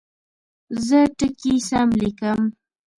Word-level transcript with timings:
زه 0.85 0.99
ټکي 1.17 1.53
سم 1.67 1.87
لیکم. 2.01 2.39